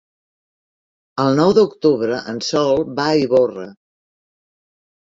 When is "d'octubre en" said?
1.59-2.43